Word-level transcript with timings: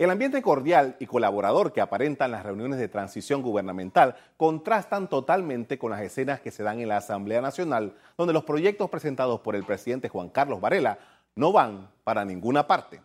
El 0.00 0.08
ambiente 0.08 0.40
cordial 0.40 0.96
y 0.98 1.04
colaborador 1.04 1.74
que 1.74 1.82
aparentan 1.82 2.30
las 2.30 2.42
reuniones 2.42 2.78
de 2.78 2.88
transición 2.88 3.42
gubernamental 3.42 4.16
contrastan 4.38 5.10
totalmente 5.10 5.78
con 5.78 5.90
las 5.90 6.00
escenas 6.00 6.40
que 6.40 6.50
se 6.50 6.62
dan 6.62 6.80
en 6.80 6.88
la 6.88 6.96
Asamblea 6.96 7.42
Nacional, 7.42 7.94
donde 8.16 8.32
los 8.32 8.44
proyectos 8.44 8.88
presentados 8.88 9.40
por 9.40 9.54
el 9.54 9.62
presidente 9.62 10.08
Juan 10.08 10.30
Carlos 10.30 10.58
Varela 10.58 10.98
no 11.36 11.52
van 11.52 11.90
para 12.02 12.24
ninguna 12.24 12.66
parte. 12.66 13.02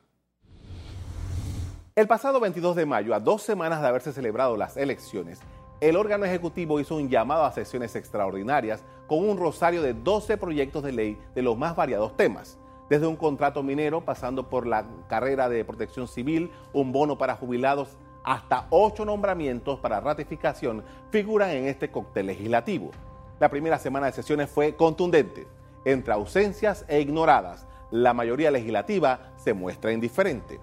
El 1.97 2.07
pasado 2.07 2.39
22 2.39 2.77
de 2.77 2.85
mayo, 2.85 3.13
a 3.13 3.19
dos 3.19 3.41
semanas 3.41 3.81
de 3.81 3.89
haberse 3.89 4.13
celebrado 4.13 4.55
las 4.55 4.77
elecciones, 4.77 5.41
el 5.81 5.97
órgano 5.97 6.23
ejecutivo 6.23 6.79
hizo 6.79 6.95
un 6.95 7.09
llamado 7.09 7.43
a 7.43 7.51
sesiones 7.51 7.93
extraordinarias 7.97 8.85
con 9.07 9.27
un 9.27 9.37
rosario 9.37 9.81
de 9.81 9.93
12 9.93 10.37
proyectos 10.37 10.81
de 10.81 10.93
ley 10.93 11.17
de 11.35 11.41
los 11.41 11.57
más 11.57 11.75
variados 11.75 12.15
temas 12.15 12.57
desde 12.89 13.07
un 13.07 13.15
contrato 13.15 13.63
minero, 13.63 14.05
pasando 14.05 14.49
por 14.49 14.67
la 14.67 14.85
carrera 15.07 15.49
de 15.49 15.65
protección 15.65 16.07
civil, 16.07 16.51
un 16.73 16.91
bono 16.91 17.17
para 17.17 17.35
jubilados, 17.35 17.97
hasta 18.23 18.67
ocho 18.71 19.05
nombramientos 19.05 19.79
para 19.79 19.99
ratificación 19.99 20.83
figuran 21.11 21.51
en 21.51 21.65
este 21.65 21.91
cóctel 21.91 22.27
legislativo. 22.27 22.91
La 23.39 23.49
primera 23.49 23.77
semana 23.77 24.07
de 24.07 24.13
sesiones 24.13 24.49
fue 24.49 24.75
contundente. 24.75 25.47
Entre 25.83 26.13
ausencias 26.13 26.85
e 26.87 26.99
ignoradas, 26.99 27.67
la 27.91 28.13
mayoría 28.13 28.49
legislativa 28.49 29.31
se 29.37 29.53
muestra 29.53 29.91
indiferente. 29.91 30.59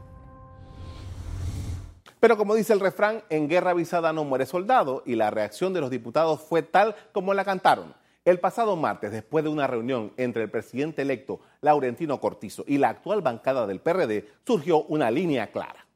Pero 2.19 2.37
como 2.37 2.55
dice 2.55 2.73
el 2.73 2.81
refrán, 2.81 3.23
en 3.31 3.48
guerra 3.48 3.73
avisada 3.73 4.12
no 4.12 4.25
muere 4.25 4.47
soldado 4.47 5.03
y 5.05 5.17
la 5.17 5.31
reacción 5.31 5.73
de 5.73 5.81
los 5.81 5.91
diputados 5.91 6.41
fue 6.41 6.62
tal 6.62 6.95
como 7.12 7.34
la 7.34 7.45
cantaron. 7.45 7.95
El 8.25 8.39
pasado 8.39 8.77
martes, 8.77 9.11
después 9.11 9.43
de 9.43 9.51
una 9.51 9.67
reunión 9.67 10.12
entre 10.17 10.45
el 10.45 10.51
presidente 10.51 11.03
electo 11.03 11.41
Laurentino 11.62 12.21
Cortizo 12.21 12.65
y 12.66 12.77
la 12.79 12.91
actual 12.91 13.23
bancada 13.23 13.66
del 13.66 13.80
PRD, 13.80 14.29
surgió 14.45 14.83
una 14.83 15.11
línea 15.11 15.51
clara. 15.51 15.87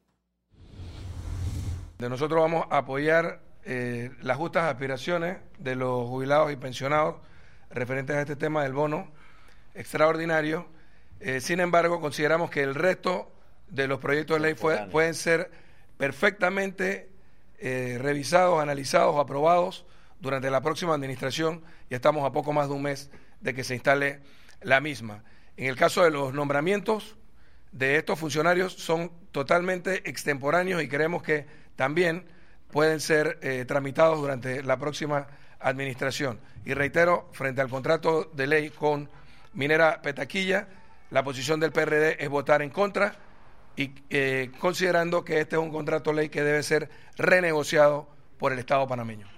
De 1.99 2.09
nosotros 2.09 2.41
vamos 2.41 2.67
a 2.71 2.79
apoyar 2.79 3.41
eh, 3.65 4.11
las 4.23 4.37
justas 4.37 4.65
aspiraciones 4.65 5.39
de 5.59 5.75
los 5.75 6.09
jubilados 6.09 6.53
y 6.53 6.57
pensionados 6.57 7.17
referentes 7.71 8.15
a 8.15 8.21
este 8.21 8.37
tema 8.37 8.63
del 8.63 8.73
bono 8.73 9.09
extraordinario. 9.75 10.67
Eh, 11.19 11.41
sin 11.41 11.59
embargo, 11.59 12.01
consideramos 12.01 12.49
que 12.51 12.63
el 12.63 12.75
resto 12.75 13.33
de 13.69 13.89
los 13.89 13.99
proyectos 13.99 14.41
de 14.41 14.55
ley 14.55 14.55
pueden 14.55 15.15
ser 15.15 15.51
perfectamente 15.97 17.11
eh, 17.59 17.99
revisados, 18.01 18.63
analizados 18.63 19.17
o 19.17 19.21
aprobados 19.21 19.85
durante 20.21 20.49
la 20.51 20.61
próxima 20.61 20.95
administración 20.95 21.65
y 21.91 21.95
estamos 21.97 22.25
a 22.25 22.31
poco 22.31 22.53
más 22.53 22.69
de 22.69 22.75
un 22.75 22.83
mes 22.83 23.11
de 23.41 23.53
que 23.53 23.65
se 23.65 23.75
instale 23.75 24.21
la 24.61 24.81
misma. 24.81 25.25
En 25.57 25.67
el 25.67 25.77
caso 25.77 26.03
de 26.03 26.11
los 26.11 26.35
nombramientos 26.35 27.17
de 27.73 27.97
estos 27.97 28.19
funcionarios 28.19 28.75
son 28.75 29.11
totalmente 29.33 30.09
extemporáneos 30.09 30.83
y 30.83 30.89
creemos 30.89 31.23
que 31.23 31.47
también 31.77 32.27
pueden 32.71 33.01
ser 33.01 33.39
eh, 33.43 33.65
tramitados 33.67 34.19
durante 34.19 34.63
la 34.63 34.79
próxima 34.79 35.27
administración. 35.61 36.41
Y 36.65 36.75
reitero, 36.75 37.29
frente 37.33 37.61
al 37.61 37.69
contrato 37.69 38.31
de 38.35 38.47
ley 38.47 38.71
con 38.71 39.09
Minera 39.55 40.03
Petaquilla, 40.03 40.69
la 41.11 41.23
posición 41.23 41.61
del 41.61 41.73
PRD 41.73 42.23
es 42.23 42.29
votar 42.29 42.63
en 42.63 42.71
contra 42.71 43.15
y 43.77 43.93
eh, 44.11 44.51
considerando 44.59 45.25
que 45.25 45.41
este 45.41 45.57
es 45.57 45.63
un 45.63 45.71
contrato 45.71 46.11
de 46.11 46.17
ley 46.17 46.29
que 46.29 46.43
debe 46.43 46.63
ser 46.63 46.91
renegociado 47.17 48.09
por 48.39 48.53
el 48.53 48.59
Estado 48.59 48.87
panameño. 48.87 49.36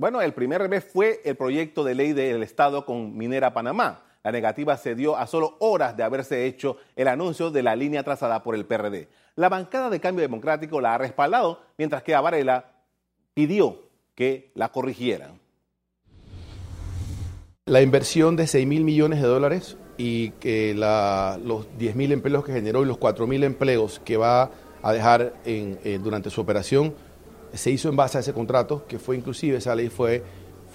Bueno, 0.00 0.22
el 0.22 0.32
primer 0.32 0.62
revés 0.62 0.82
fue 0.82 1.20
el 1.26 1.36
proyecto 1.36 1.84
de 1.84 1.94
ley 1.94 2.14
del 2.14 2.42
Estado 2.42 2.86
con 2.86 3.18
Minera 3.18 3.52
Panamá. 3.52 4.02
La 4.24 4.32
negativa 4.32 4.78
se 4.78 4.94
dio 4.94 5.14
a 5.14 5.26
solo 5.26 5.58
horas 5.60 5.94
de 5.94 6.02
haberse 6.02 6.46
hecho 6.46 6.78
el 6.96 7.06
anuncio 7.06 7.50
de 7.50 7.62
la 7.62 7.76
línea 7.76 8.02
trazada 8.02 8.42
por 8.42 8.54
el 8.54 8.64
PRD. 8.64 9.10
La 9.36 9.50
bancada 9.50 9.90
de 9.90 10.00
Cambio 10.00 10.22
Democrático 10.22 10.80
la 10.80 10.94
ha 10.94 10.98
respaldado, 10.98 11.60
mientras 11.76 12.02
que 12.02 12.14
Avarela 12.14 12.72
pidió 13.34 13.90
que 14.14 14.52
la 14.54 14.72
corrigieran. 14.72 15.38
La 17.66 17.82
inversión 17.82 18.36
de 18.36 18.46
6 18.46 18.66
mil 18.66 18.84
millones 18.84 19.20
de 19.20 19.28
dólares 19.28 19.76
y 19.98 20.30
que 20.30 20.72
los 20.72 21.76
10 21.76 21.96
mil 21.96 22.12
empleos 22.12 22.42
que 22.46 22.54
generó 22.54 22.84
y 22.84 22.86
los 22.86 22.96
4 22.96 23.26
mil 23.26 23.44
empleos 23.44 24.00
que 24.02 24.16
va 24.16 24.50
a 24.80 24.92
dejar 24.94 25.34
eh, 25.44 26.00
durante 26.02 26.30
su 26.30 26.40
operación 26.40 26.94
se 27.54 27.70
hizo 27.70 27.88
en 27.88 27.96
base 27.96 28.18
a 28.18 28.20
ese 28.20 28.32
contrato, 28.32 28.84
que 28.86 28.98
fue 28.98 29.16
inclusive, 29.16 29.58
esa 29.58 29.74
ley 29.74 29.88
fue, 29.88 30.22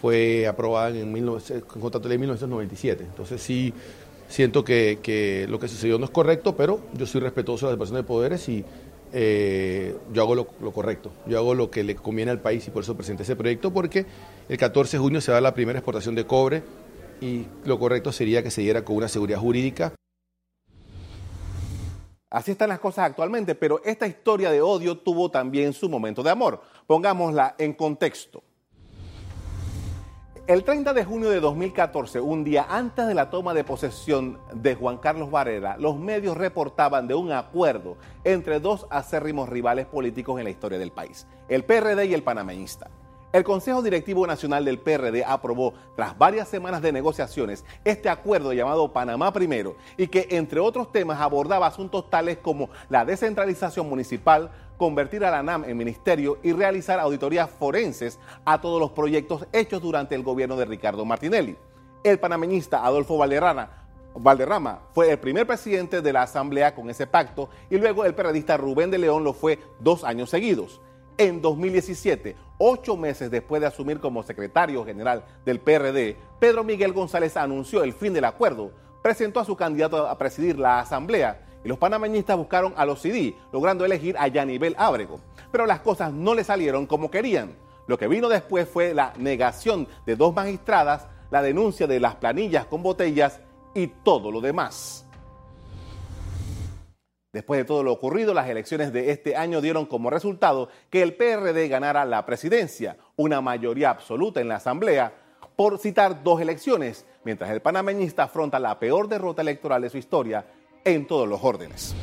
fue 0.02 0.48
aprobada 0.48 0.90
en 0.90 1.16
el 1.16 1.64
contrato 1.64 2.08
de 2.08 2.10
ley 2.10 2.18
1997. 2.18 3.04
Entonces 3.04 3.42
sí 3.42 3.74
siento 4.28 4.64
que, 4.64 5.46
lo 5.50 5.60
que 5.60 5.68
sucedió 5.68 5.98
no 5.98 6.06
es 6.06 6.12
correcto, 6.12 6.56
pero 6.56 6.82
yo 6.94 7.06
soy 7.06 7.22
respetuoso 7.22 7.68
de 7.68 7.72
la 7.72 7.76
separación 7.76 7.98
de 7.98 8.04
poderes 8.04 8.50
y 8.50 8.66
eh, 9.14 9.96
yo 10.14 10.22
hago 10.24 10.36
lo, 10.36 10.46
correcto, 10.46 11.12
yo 11.26 11.38
hago 11.38 11.54
lo 11.54 11.70
que 11.70 11.84
le 11.84 11.96
conviene 11.96 12.32
al 12.32 12.40
país 12.40 12.68
y 12.68 12.72
por 12.72 12.84
eso 12.84 12.96
presenté 12.96 13.24
ese 13.24 13.36
proyecto, 13.36 13.72
porque 13.72 14.06
el 14.50 14.58
14 14.58 14.98
de 14.98 15.02
junio 15.02 15.22
se 15.22 15.32
da 15.32 15.42
la 15.42 15.54
primera 15.54 15.80
exportación 15.80 16.16
de 16.16 16.26
cobre 16.26 16.64
y 17.22 17.46
lo 17.64 17.80
correcto 17.80 18.12
sería 18.12 18.44
que 18.44 18.52
se 18.52 18.62
diera 18.62 18.84
con 18.84 18.98
una 18.98 19.08
seguridad 19.08 19.40
jurídica. 19.40 19.94
Así 22.36 22.52
están 22.52 22.68
las 22.68 22.80
cosas 22.80 23.06
actualmente, 23.06 23.56
pero 23.56 23.80
esta 23.86 24.06
historia 24.06 24.52
de 24.52 24.62
odio 24.62 24.98
tuvo 24.98 25.32
también 25.32 25.72
su 25.72 25.88
momento 25.88 26.22
de 26.22 26.32
amor. 26.32 26.60
Pongámosla 26.86 27.56
en 27.58 27.72
contexto. 27.72 28.44
El 30.46 30.66
30 30.66 30.94
de 30.94 31.06
junio 31.06 31.30
de 31.30 31.40
2014, 31.40 32.20
un 32.20 32.44
día 32.44 32.66
antes 32.70 33.08
de 33.08 33.14
la 33.14 33.30
toma 33.30 33.54
de 33.54 33.64
posesión 33.64 34.38
de 34.54 34.76
Juan 34.76 34.98
Carlos 34.98 35.32
Varela, 35.32 35.78
los 35.78 35.98
medios 35.98 36.36
reportaban 36.36 37.08
de 37.08 37.16
un 37.16 37.32
acuerdo 37.32 37.96
entre 38.26 38.60
dos 38.60 38.86
acérrimos 38.90 39.48
rivales 39.48 39.86
políticos 39.86 40.38
en 40.38 40.44
la 40.44 40.50
historia 40.50 40.78
del 40.78 40.92
país, 40.92 41.26
el 41.48 41.64
PRD 41.64 42.08
y 42.08 42.14
el 42.14 42.24
panameñista. 42.24 42.90
El 43.36 43.44
Consejo 43.44 43.82
Directivo 43.82 44.26
Nacional 44.26 44.64
del 44.64 44.80
PRD 44.80 45.26
aprobó, 45.26 45.74
tras 45.98 46.18
varias 46.18 46.48
semanas 46.48 46.82
de 46.82 46.94
negociaciones, 46.94 47.66
este 47.84 48.08
acuerdo 48.08 48.54
llamado 48.54 48.94
Panamá 48.94 49.34
Primero 49.34 49.76
y 49.98 50.08
que, 50.08 50.26
entre 50.32 50.62
otros 50.62 50.90
temas, 50.94 51.20
abordaba 51.20 51.68
asuntos 51.68 52.10
tales 52.10 52.38
como 52.38 52.70
la 52.88 53.04
descentralización 53.04 53.90
municipal, 53.90 54.52
convertir 54.78 55.26
a 55.26 55.32
la 55.32 55.44
NAM 55.44 55.66
en 55.66 55.76
ministerio 55.76 56.38
y 56.44 56.54
realizar 56.54 56.98
auditorías 56.98 57.50
forenses 57.50 58.22
a 58.46 58.62
todos 58.62 58.80
los 58.80 58.92
proyectos 58.92 59.46
hechos 59.52 59.82
durante 59.82 60.16
el 60.16 60.24
gobierno 60.24 60.56
de 60.56 60.64
Ricardo 60.64 61.04
Martinelli. 61.04 61.58
El 62.06 62.20
panameñista 62.20 62.86
Adolfo 62.86 63.18
Valderrama 63.18 63.70
Valderrama 64.18 64.80
fue 64.94 65.12
el 65.12 65.20
primer 65.20 65.46
presidente 65.46 66.02
de 66.02 66.14
la 66.14 66.22
Asamblea 66.22 66.74
con 66.74 66.90
ese 66.90 67.06
pacto 67.06 67.50
y 67.70 67.78
luego 67.80 68.06
el 68.06 68.16
periodista 68.16 68.56
Rubén 68.56 68.92
de 68.92 68.98
León 68.98 69.26
lo 69.26 69.34
fue 69.34 69.60
dos 69.82 70.06
años 70.06 70.30
seguidos. 70.30 70.80
En 71.18 71.42
2017, 71.42 72.36
ocho 72.58 72.98
meses 72.98 73.32
después 73.32 73.62
de 73.62 73.68
asumir 73.68 74.02
como 74.02 74.22
secretario 74.22 74.84
general 74.84 75.24
del 75.46 75.62
PRD, 75.62 76.18
Pedro 76.40 76.66
Miguel 76.66 76.92
González 76.92 77.38
anunció 77.38 77.84
el 77.84 77.94
fin 77.94 78.12
del 78.12 78.26
acuerdo, 78.26 78.72
presentó 79.02 79.40
a 79.40 79.46
su 79.46 79.56
candidato 79.56 80.10
a 80.10 80.18
presidir 80.18 80.60
la 80.60 80.82
Asamblea 80.82 81.46
y 81.64 81.70
los 81.70 81.78
panameñistas 81.78 82.36
buscaron 82.36 82.74
a 82.76 82.86
los 82.86 83.02
CD, 83.02 83.34
logrando 83.54 83.86
elegir 83.86 84.18
a 84.20 84.28
Yanibel 84.28 84.76
Ábrego. 84.78 85.22
Pero 85.54 85.66
las 85.66 85.80
cosas 85.80 86.12
no 86.12 86.36
le 86.36 86.44
salieron 86.44 86.86
como 86.86 87.10
querían. 87.10 87.56
Lo 87.88 87.98
que 87.98 88.10
vino 88.10 88.28
después 88.28 88.68
fue 88.68 88.94
la 88.94 89.14
negación 89.18 89.88
de 90.06 90.18
dos 90.18 90.36
magistradas, 90.36 91.08
la 91.32 91.42
denuncia 91.42 91.88
de 91.88 92.02
las 92.02 92.16
planillas 92.16 92.66
con 92.66 92.84
botellas 92.84 93.40
y 93.74 93.88
todo 93.88 94.32
lo 94.32 94.42
demás. 94.42 95.05
Después 97.36 97.58
de 97.58 97.66
todo 97.66 97.84
lo 97.84 97.92
ocurrido, 97.92 98.34
las 98.34 98.48
elecciones 98.48 98.94
de 98.94 99.12
este 99.12 99.36
año 99.36 99.60
dieron 99.60 99.88
como 99.88 100.10
resultado 100.10 100.70
que 100.90 101.02
el 101.02 101.16
PRD 101.16 101.68
ganara 101.68 102.06
la 102.06 102.26
presidencia, 102.26 102.96
una 103.18 103.42
mayoría 103.42 103.90
absoluta 103.90 104.40
en 104.40 104.48
la 104.48 104.56
Asamblea, 104.56 105.12
por 105.58 105.78
citar 105.78 106.24
dos 106.24 106.40
elecciones, 106.40 107.06
mientras 107.26 107.52
el 107.52 107.62
panameñista 107.62 108.24
afronta 108.24 108.58
la 108.58 108.80
peor 108.80 109.10
derrota 109.10 109.42
electoral 109.42 109.82
de 109.82 109.90
su 109.90 109.98
historia 109.98 110.46
en 110.86 111.06
todos 111.08 111.28
los 111.28 111.44
órdenes. 111.44 111.94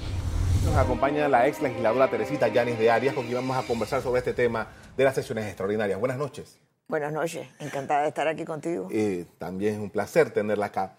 Nos 0.66 0.76
acompaña 0.76 1.26
la 1.28 1.48
ex 1.48 1.62
legisladora 1.62 2.10
Teresita 2.10 2.48
Yanis 2.48 2.78
de 2.78 2.90
Arias, 2.90 3.14
con 3.14 3.24
quien 3.24 3.36
vamos 3.36 3.56
a 3.56 3.66
conversar 3.66 4.02
sobre 4.02 4.18
este 4.18 4.34
tema 4.34 4.66
de 4.98 5.04
las 5.04 5.14
sesiones 5.14 5.46
extraordinarias. 5.46 5.98
Buenas 5.98 6.18
noches. 6.18 6.60
Buenas 6.88 7.10
noches, 7.14 7.48
encantada 7.58 8.02
de 8.02 8.08
estar 8.08 8.28
aquí 8.28 8.44
contigo. 8.44 8.88
Eh, 8.92 9.24
también 9.38 9.76
es 9.76 9.80
un 9.80 9.88
placer 9.88 10.28
tenerla 10.28 10.66
acá. 10.66 10.98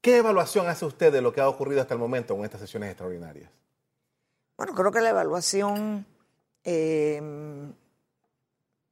¿Qué 0.00 0.18
evaluación 0.18 0.68
hace 0.68 0.86
usted 0.86 1.12
de 1.12 1.20
lo 1.20 1.32
que 1.32 1.40
ha 1.40 1.48
ocurrido 1.48 1.80
hasta 1.80 1.94
el 1.94 2.00
momento 2.00 2.36
con 2.36 2.44
estas 2.44 2.60
sesiones 2.60 2.90
extraordinarias? 2.90 3.50
Bueno, 4.56 4.74
creo 4.74 4.92
que 4.92 5.00
la 5.00 5.10
evaluación 5.10 6.06
eh, 6.64 7.20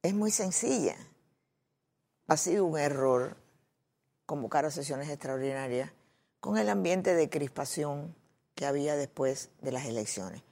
es 0.01 0.13
muy 0.13 0.31
sencilla. 0.31 0.95
Ha 2.27 2.37
sido 2.37 2.65
un 2.65 2.77
error 2.77 3.37
convocar 4.25 4.65
a 4.65 4.71
sesiones 4.71 5.09
extraordinarias 5.09 5.91
con 6.39 6.57
el 6.57 6.69
ambiente 6.69 7.15
de 7.15 7.29
crispación 7.29 8.15
que 8.55 8.65
había 8.65 8.95
después 8.95 9.49
de 9.61 9.71
las 9.71 9.85
elecciones. 9.85 10.43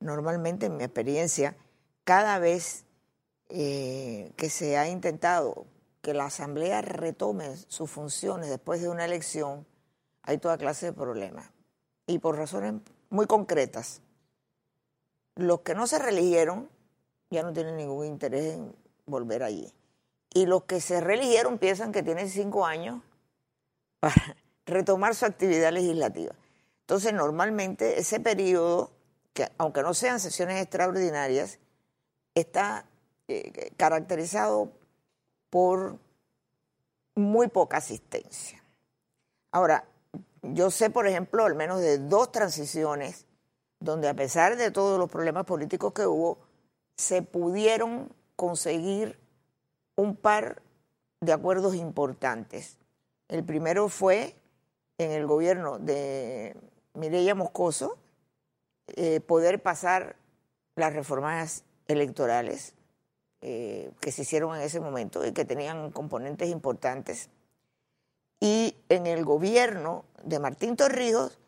Normalmente, 0.00 0.66
en 0.66 0.76
mi 0.76 0.84
experiencia, 0.84 1.56
cada 2.04 2.38
vez 2.38 2.84
eh, 3.48 4.32
que 4.36 4.48
se 4.48 4.78
ha 4.78 4.88
intentado 4.88 5.66
que 6.02 6.14
la 6.14 6.26
Asamblea 6.26 6.80
retome 6.82 7.56
sus 7.68 7.90
funciones 7.90 8.48
después 8.48 8.80
de 8.80 8.88
una 8.88 9.04
elección, 9.04 9.66
hay 10.28 10.36
toda 10.36 10.58
clase 10.58 10.84
de 10.84 10.92
problemas. 10.92 11.50
Y 12.06 12.18
por 12.18 12.36
razones 12.36 12.74
muy 13.08 13.26
concretas. 13.26 14.02
Los 15.36 15.60
que 15.60 15.74
no 15.74 15.86
se 15.86 15.98
religieron 15.98 16.68
ya 17.30 17.42
no 17.42 17.54
tienen 17.54 17.78
ningún 17.78 18.04
interés 18.04 18.56
en 18.56 18.76
volver 19.06 19.42
allí. 19.42 19.72
Y 20.34 20.44
los 20.44 20.64
que 20.64 20.82
se 20.82 21.00
religieron 21.00 21.56
piensan 21.56 21.92
que 21.92 22.02
tienen 22.02 22.28
cinco 22.28 22.66
años 22.66 23.02
para 24.00 24.36
retomar 24.66 25.14
su 25.14 25.24
actividad 25.24 25.72
legislativa. 25.72 26.34
Entonces, 26.80 27.14
normalmente 27.14 27.98
ese 27.98 28.20
periodo, 28.20 28.90
que 29.32 29.50
aunque 29.56 29.82
no 29.82 29.94
sean 29.94 30.20
sesiones 30.20 30.60
extraordinarias, 30.60 31.58
está 32.34 32.84
eh, 33.28 33.72
caracterizado 33.78 34.72
por 35.48 35.98
muy 37.14 37.48
poca 37.48 37.78
asistencia. 37.78 38.62
Ahora, 39.50 39.88
yo 40.54 40.70
sé, 40.70 40.90
por 40.90 41.06
ejemplo, 41.06 41.44
al 41.44 41.54
menos 41.54 41.80
de 41.80 41.98
dos 41.98 42.32
transiciones 42.32 43.26
donde 43.80 44.08
a 44.08 44.14
pesar 44.14 44.56
de 44.56 44.70
todos 44.70 44.98
los 44.98 45.10
problemas 45.10 45.44
políticos 45.44 45.92
que 45.92 46.06
hubo, 46.06 46.38
se 46.96 47.22
pudieron 47.22 48.12
conseguir 48.36 49.18
un 49.96 50.16
par 50.16 50.62
de 51.20 51.32
acuerdos 51.32 51.74
importantes. 51.74 52.78
El 53.28 53.44
primero 53.44 53.88
fue 53.88 54.34
en 54.98 55.12
el 55.12 55.26
gobierno 55.26 55.78
de 55.78 56.56
Mireya 56.94 57.34
Moscoso, 57.34 57.98
eh, 58.88 59.20
poder 59.20 59.62
pasar 59.62 60.16
las 60.74 60.92
reformas 60.92 61.64
electorales 61.86 62.74
eh, 63.40 63.92
que 64.00 64.10
se 64.10 64.22
hicieron 64.22 64.56
en 64.56 64.62
ese 64.62 64.80
momento 64.80 65.24
y 65.24 65.32
que 65.32 65.44
tenían 65.44 65.92
componentes 65.92 66.48
importantes. 66.48 67.30
Y 68.40 68.76
en 68.88 69.06
el 69.06 69.24
gobierno 69.24 70.04
de 70.22 70.38
Martín 70.38 70.76
Torrijos 70.76 71.38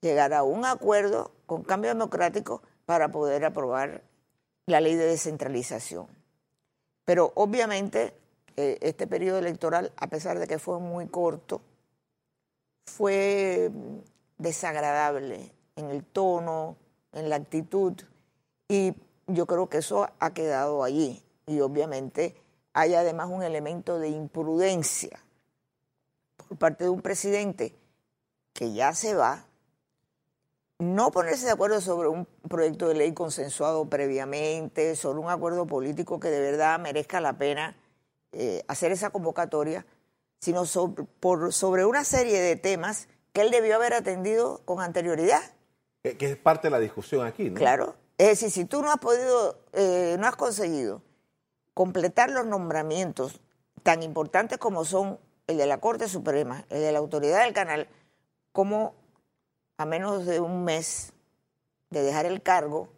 llegar 0.00 0.32
a 0.34 0.42
un 0.42 0.64
acuerdo 0.64 1.32
con 1.46 1.62
cambio 1.62 1.90
democrático 1.90 2.62
para 2.84 3.10
poder 3.10 3.44
aprobar 3.44 4.02
la 4.66 4.80
ley 4.80 4.94
de 4.94 5.06
descentralización. 5.06 6.06
Pero 7.04 7.32
obviamente 7.34 8.14
eh, 8.56 8.78
este 8.80 9.06
periodo 9.06 9.38
electoral, 9.38 9.92
a 9.96 10.06
pesar 10.08 10.38
de 10.38 10.46
que 10.46 10.58
fue 10.58 10.78
muy 10.78 11.08
corto, 11.08 11.60
fue 12.86 13.70
desagradable 14.38 15.52
en 15.76 15.90
el 15.90 16.04
tono, 16.04 16.76
en 17.12 17.28
la 17.28 17.36
actitud, 17.36 17.94
y 18.68 18.94
yo 19.26 19.46
creo 19.46 19.68
que 19.68 19.78
eso 19.78 20.08
ha 20.18 20.34
quedado 20.34 20.82
allí. 20.82 21.22
Y 21.46 21.60
obviamente 21.60 22.34
hay 22.72 22.94
además 22.94 23.28
un 23.30 23.42
elemento 23.42 23.98
de 23.98 24.08
imprudencia 24.08 25.20
por 26.48 26.58
parte 26.58 26.84
de 26.84 26.90
un 26.90 27.02
presidente 27.02 27.74
que 28.52 28.72
ya 28.72 28.94
se 28.94 29.14
va, 29.14 29.44
no 30.78 31.10
ponerse 31.10 31.46
de 31.46 31.52
acuerdo 31.52 31.80
sobre 31.80 32.08
un 32.08 32.26
proyecto 32.48 32.88
de 32.88 32.94
ley 32.94 33.12
consensuado 33.12 33.88
previamente, 33.88 34.94
sobre 34.96 35.20
un 35.20 35.30
acuerdo 35.30 35.66
político 35.66 36.20
que 36.20 36.28
de 36.28 36.40
verdad 36.40 36.78
merezca 36.78 37.20
la 37.20 37.34
pena 37.34 37.76
eh, 38.32 38.62
hacer 38.68 38.92
esa 38.92 39.10
convocatoria, 39.10 39.86
sino 40.40 40.66
sobre, 40.66 41.04
por, 41.20 41.52
sobre 41.52 41.84
una 41.84 42.04
serie 42.04 42.40
de 42.40 42.56
temas 42.56 43.08
que 43.32 43.40
él 43.42 43.50
debió 43.50 43.76
haber 43.76 43.94
atendido 43.94 44.60
con 44.64 44.80
anterioridad. 44.80 45.40
Que, 46.02 46.16
es 46.20 46.36
parte 46.36 46.68
de 46.68 46.70
la 46.72 46.78
discusión 46.78 47.26
aquí, 47.26 47.50
¿no? 47.50 47.56
Claro. 47.56 47.96
Es 48.18 48.28
decir, 48.28 48.50
si 48.50 48.64
tú 48.64 48.80
no 48.82 48.90
has 48.90 48.98
podido, 48.98 49.58
eh, 49.72 50.16
no 50.18 50.26
has 50.26 50.36
conseguido 50.36 51.02
completar 51.74 52.30
los 52.30 52.46
nombramientos 52.46 53.40
tan 53.82 54.02
importantes 54.02 54.58
como 54.58 54.84
son 54.84 55.18
el 55.46 55.56
de 55.56 55.66
la 55.66 55.78
Corte 55.78 56.08
Suprema, 56.08 56.64
el 56.70 56.80
de 56.80 56.92
la 56.92 56.98
Autoridad 56.98 57.44
del 57.44 57.52
Canal, 57.52 57.88
como 58.52 58.94
a 59.76 59.84
menos 59.84 60.26
de 60.26 60.40
un 60.40 60.64
mes 60.64 61.12
de 61.90 62.02
dejar 62.02 62.26
el 62.26 62.42
cargo, 62.42 62.88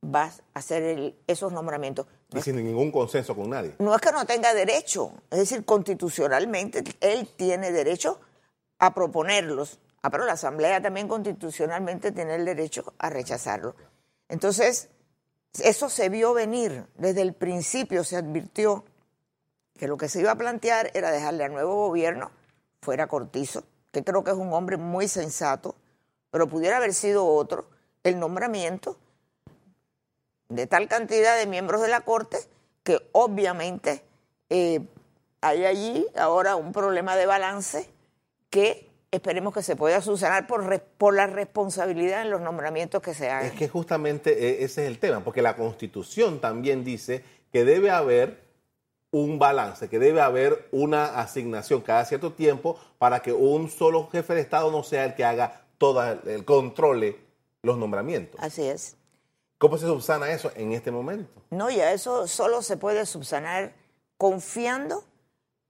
vas 0.00 0.42
a 0.54 0.58
hacer 0.58 1.14
esos 1.26 1.52
nombramientos. 1.52 2.06
y 2.32 2.40
sin 2.40 2.56
ningún 2.56 2.90
consenso 2.90 3.34
con 3.34 3.50
nadie. 3.50 3.74
No 3.78 3.94
es 3.94 4.00
que 4.00 4.12
no 4.12 4.26
tenga 4.26 4.52
derecho, 4.54 5.12
es 5.30 5.38
decir, 5.38 5.64
constitucionalmente 5.64 6.82
él 7.00 7.28
tiene 7.36 7.70
derecho 7.70 8.20
a 8.78 8.92
proponerlos, 8.92 9.78
ah, 10.02 10.10
pero 10.10 10.24
la 10.24 10.32
Asamblea 10.32 10.82
también 10.82 11.08
constitucionalmente 11.08 12.12
tiene 12.12 12.34
el 12.34 12.44
derecho 12.44 12.92
a 12.98 13.08
rechazarlo. 13.08 13.76
Entonces, 14.28 14.88
eso 15.62 15.88
se 15.88 16.08
vio 16.08 16.34
venir, 16.34 16.86
desde 16.96 17.22
el 17.22 17.34
principio 17.34 18.02
se 18.02 18.16
advirtió 18.16 18.84
que 19.78 19.88
lo 19.88 19.96
que 19.96 20.08
se 20.08 20.20
iba 20.20 20.30
a 20.30 20.36
plantear 20.36 20.90
era 20.94 21.10
dejarle 21.10 21.44
al 21.44 21.52
nuevo 21.52 21.88
gobierno 21.88 22.30
fuera 22.80 23.06
Cortizo, 23.06 23.64
que 23.92 24.04
creo 24.04 24.24
que 24.24 24.30
es 24.30 24.36
un 24.36 24.52
hombre 24.52 24.76
muy 24.76 25.08
sensato, 25.08 25.74
pero 26.30 26.48
pudiera 26.48 26.76
haber 26.76 26.94
sido 26.94 27.26
otro, 27.26 27.66
el 28.02 28.18
nombramiento 28.18 28.98
de 30.48 30.66
tal 30.66 30.88
cantidad 30.88 31.36
de 31.36 31.46
miembros 31.46 31.80
de 31.80 31.88
la 31.88 32.02
Corte 32.02 32.38
que 32.82 33.00
obviamente 33.12 34.02
eh, 34.50 34.80
hay 35.40 35.64
allí 35.64 36.06
ahora 36.16 36.54
un 36.54 36.72
problema 36.72 37.16
de 37.16 37.26
balance 37.26 37.88
que 38.50 38.88
esperemos 39.10 39.54
que 39.54 39.62
se 39.62 39.74
pueda 39.74 40.00
solucionar 40.00 40.46
por, 40.46 40.80
por 40.80 41.14
la 41.14 41.26
responsabilidad 41.26 42.22
en 42.22 42.30
los 42.30 42.40
nombramientos 42.40 43.02
que 43.02 43.14
se 43.14 43.30
hagan. 43.30 43.46
Es 43.46 43.52
que 43.52 43.68
justamente 43.68 44.32
eh, 44.32 44.64
ese 44.64 44.82
es 44.82 44.88
el 44.88 44.98
tema, 44.98 45.24
porque 45.24 45.42
la 45.42 45.56
Constitución 45.56 46.40
también 46.40 46.84
dice 46.84 47.24
que 47.52 47.64
debe 47.64 47.90
haber 47.90 48.43
un 49.14 49.38
balance, 49.38 49.88
que 49.88 50.00
debe 50.00 50.20
haber 50.20 50.66
una 50.72 51.20
asignación 51.20 51.82
cada 51.82 52.04
cierto 52.04 52.32
tiempo 52.32 52.76
para 52.98 53.22
que 53.22 53.32
un 53.32 53.70
solo 53.70 54.08
jefe 54.10 54.34
de 54.34 54.40
Estado 54.40 54.72
no 54.72 54.82
sea 54.82 55.04
el 55.04 55.14
que 55.14 55.24
haga 55.24 55.62
todo 55.78 56.02
el 56.02 56.44
controle 56.44 57.20
los 57.62 57.78
nombramientos. 57.78 58.40
Así 58.42 58.64
es. 58.64 58.96
¿Cómo 59.58 59.78
se 59.78 59.86
subsana 59.86 60.32
eso 60.32 60.50
en 60.56 60.72
este 60.72 60.90
momento? 60.90 61.30
No, 61.50 61.70
ya 61.70 61.92
eso 61.92 62.26
solo 62.26 62.60
se 62.60 62.76
puede 62.76 63.06
subsanar 63.06 63.74
confiando 64.18 65.04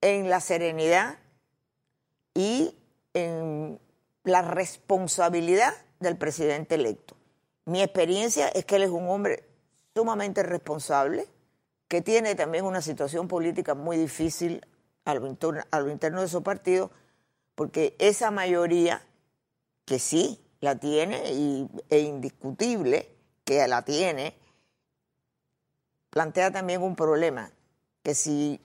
en 0.00 0.30
la 0.30 0.40
serenidad 0.40 1.18
y 2.32 2.74
en 3.12 3.78
la 4.24 4.40
responsabilidad 4.40 5.74
del 6.00 6.16
presidente 6.16 6.76
electo. 6.76 7.14
Mi 7.66 7.82
experiencia 7.82 8.48
es 8.48 8.64
que 8.64 8.76
él 8.76 8.84
es 8.84 8.90
un 8.90 9.06
hombre 9.06 9.44
sumamente 9.94 10.42
responsable, 10.42 11.28
que 11.94 12.02
tiene 12.02 12.34
también 12.34 12.64
una 12.64 12.82
situación 12.82 13.28
política 13.28 13.76
muy 13.76 13.96
difícil 13.96 14.66
a 15.04 15.14
lo, 15.14 15.28
interno, 15.28 16.22
de 16.22 16.26
su 16.26 16.42
partido, 16.42 16.90
porque 17.54 17.94
esa 18.00 18.32
mayoría, 18.32 19.00
que 19.84 20.00
sí 20.00 20.44
la 20.58 20.74
tiene 20.74 21.30
y, 21.30 21.68
e 21.90 22.00
indiscutible 22.00 23.14
que 23.44 23.68
la 23.68 23.82
tiene, 23.82 24.36
plantea 26.10 26.50
también 26.50 26.82
un 26.82 26.96
problema, 26.96 27.52
que 28.02 28.16
si 28.16 28.60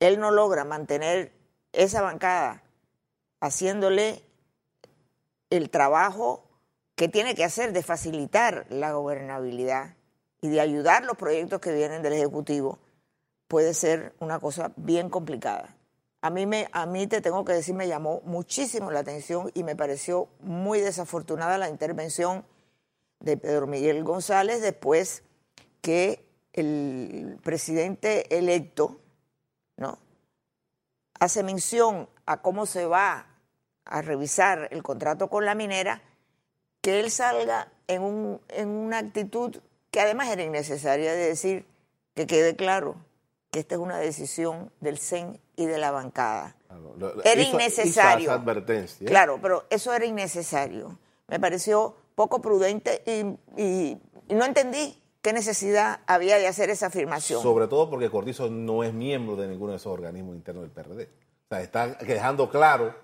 él 0.00 0.18
no 0.18 0.32
logra 0.32 0.64
mantener 0.64 1.30
esa 1.70 2.02
bancada 2.02 2.64
haciéndole 3.38 4.20
el 5.48 5.70
trabajo 5.70 6.50
que 6.96 7.06
tiene 7.06 7.36
que 7.36 7.44
hacer 7.44 7.72
de 7.72 7.84
facilitar 7.84 8.66
la 8.68 8.90
gobernabilidad, 8.90 9.94
y 10.42 10.50
de 10.50 10.60
ayudar 10.60 11.04
los 11.04 11.16
proyectos 11.16 11.60
que 11.60 11.72
vienen 11.72 12.02
del 12.02 12.12
Ejecutivo 12.12 12.78
puede 13.48 13.72
ser 13.72 14.14
una 14.18 14.38
cosa 14.38 14.72
bien 14.76 15.08
complicada. 15.08 15.74
A 16.20 16.30
mí, 16.30 16.46
me, 16.46 16.68
a 16.72 16.84
mí 16.84 17.06
te 17.06 17.20
tengo 17.20 17.44
que 17.44 17.52
decir, 17.52 17.74
me 17.74 17.88
llamó 17.88 18.20
muchísimo 18.24 18.90
la 18.90 19.00
atención 19.00 19.50
y 19.54 19.62
me 19.62 19.76
pareció 19.76 20.28
muy 20.40 20.80
desafortunada 20.80 21.58
la 21.58 21.68
intervención 21.68 22.44
de 23.20 23.36
Pedro 23.36 23.66
Miguel 23.66 24.04
González 24.04 24.60
después 24.60 25.22
que 25.80 26.24
el 26.52 27.38
presidente 27.42 28.36
electo 28.36 29.00
¿no? 29.76 29.98
hace 31.18 31.42
mención 31.42 32.08
a 32.26 32.42
cómo 32.42 32.66
se 32.66 32.86
va 32.86 33.26
a 33.84 34.02
revisar 34.02 34.68
el 34.70 34.82
contrato 34.82 35.28
con 35.28 35.44
la 35.44 35.54
minera, 35.54 36.02
que 36.80 37.00
él 37.00 37.10
salga 37.10 37.72
en, 37.86 38.02
un, 38.02 38.40
en 38.48 38.68
una 38.68 38.98
actitud 38.98 39.60
que 39.92 40.00
además 40.00 40.28
era 40.28 40.42
innecesaria 40.42 41.12
de 41.12 41.28
decir 41.28 41.66
que 42.14 42.26
quede 42.26 42.56
claro 42.56 42.96
que 43.52 43.60
esta 43.60 43.74
es 43.74 43.80
una 43.80 43.98
decisión 43.98 44.72
del 44.80 44.98
CEN 44.98 45.38
y 45.54 45.66
de 45.66 45.78
la 45.78 45.90
bancada. 45.90 46.56
era 47.22 47.42
innecesario. 47.42 48.32
advertencia. 48.32 49.06
Claro, 49.06 49.38
pero 49.40 49.66
eso 49.68 49.92
era 49.92 50.06
innecesario. 50.06 50.98
Me 51.28 51.38
pareció 51.38 51.94
poco 52.14 52.40
prudente 52.40 53.02
y, 53.06 53.98
no 54.34 54.44
entendí 54.46 54.98
qué 55.20 55.34
necesidad 55.34 56.00
había 56.06 56.38
de 56.38 56.46
hacer 56.46 56.70
esa 56.70 56.86
afirmación. 56.86 57.42
Sobre 57.42 57.68
todo 57.68 57.90
porque 57.90 58.08
Cortizo 58.08 58.48
no 58.48 58.82
es 58.82 58.94
miembro 58.94 59.36
de 59.36 59.46
ninguno 59.46 59.72
de 59.72 59.76
esos 59.76 59.92
organismos 59.92 60.34
internos 60.34 60.62
del 60.62 60.70
PRD. 60.70 61.04
O 61.04 61.54
sea, 61.54 61.60
está 61.60 61.88
dejando 61.88 62.48
claro. 62.50 62.94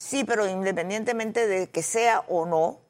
Sí, 0.00 0.24
pero 0.24 0.48
independientemente 0.48 1.46
de 1.46 1.68
que 1.68 1.84
sea 1.84 2.24
o 2.26 2.44
no, 2.44 2.80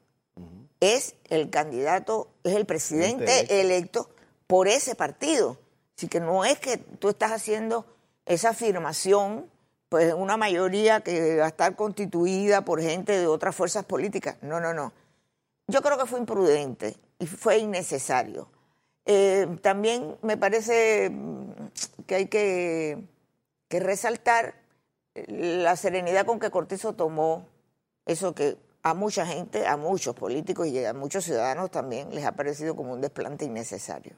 es 0.83 1.15
el 1.29 1.49
candidato, 1.49 2.27
es 2.43 2.55
el 2.55 2.65
presidente 2.65 3.61
electo 3.61 4.09
por 4.47 4.67
ese 4.67 4.95
partido. 4.95 5.57
Así 5.97 6.07
que 6.07 6.19
no 6.19 6.43
es 6.43 6.59
que 6.59 6.77
tú 6.77 7.09
estás 7.09 7.31
haciendo 7.31 7.85
esa 8.25 8.49
afirmación, 8.49 9.49
pues 9.89 10.13
una 10.13 10.37
mayoría 10.37 11.01
que 11.01 11.37
va 11.37 11.45
a 11.45 11.49
estar 11.49 11.75
constituida 11.75 12.65
por 12.65 12.81
gente 12.81 13.17
de 13.17 13.27
otras 13.27 13.55
fuerzas 13.55 13.85
políticas. 13.85 14.37
No, 14.41 14.59
no, 14.59 14.73
no. 14.73 14.91
yo 15.67 15.81
creo 15.81 15.97
que 15.97 16.05
fue 16.05 16.19
imprudente 16.19 16.97
y 17.19 17.27
fue 17.27 17.59
innecesario. 17.59 18.49
Eh, 19.05 19.47
también 19.61 20.17
me 20.21 20.37
parece 20.37 21.09
mm, 21.09 21.51
que 22.07 22.15
hay 22.15 22.27
que, 22.27 23.03
que 23.67 23.79
resaltar 23.79 24.55
la 25.13 25.75
serenidad 25.75 26.25
con 26.25 26.39
que 26.39 26.49
Cortizo 26.49 26.93
tomó 26.93 27.47
eso 28.05 28.33
que 28.33 28.57
a 28.83 28.93
mucha 28.93 29.25
gente, 29.25 29.65
a 29.65 29.77
muchos 29.77 30.13
políticos 30.13 30.67
y 30.67 30.83
a 30.83 30.93
muchos 30.93 31.23
ciudadanos 31.23 31.71
también 31.71 32.13
les 32.13 32.25
ha 32.25 32.33
parecido 32.33 32.75
como 32.75 32.91
un 32.91 32.99
desplante 32.99 33.45
innecesario. 33.45 34.13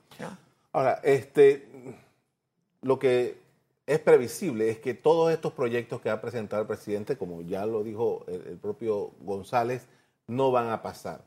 Ahora, 0.71 0.99
este, 1.03 1.69
lo 2.81 2.97
que 2.97 3.37
es 3.85 3.99
previsible 3.99 4.71
es 4.71 4.79
que 4.79 4.95
todos 4.95 5.31
estos 5.31 5.53
proyectos 5.53 6.01
que 6.01 6.09
ha 6.09 6.19
presentado 6.19 6.63
el 6.63 6.67
presidente, 6.67 7.15
como 7.15 7.43
ya 7.43 7.67
lo 7.67 7.83
dijo 7.83 8.25
el, 8.27 8.57
propio 8.57 9.11
González, 9.21 9.87
no 10.25 10.51
van 10.51 10.71
a 10.71 10.81
pasar. 10.81 11.21